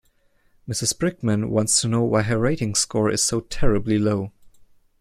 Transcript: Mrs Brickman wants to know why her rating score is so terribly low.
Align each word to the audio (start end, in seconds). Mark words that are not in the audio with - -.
Mrs 0.67 0.97
Brickman 0.97 1.49
wants 1.49 1.79
to 1.79 1.87
know 1.87 2.01
why 2.01 2.23
her 2.23 2.39
rating 2.39 2.73
score 2.73 3.11
is 3.11 3.23
so 3.23 3.41
terribly 3.41 3.99
low. 3.99 4.31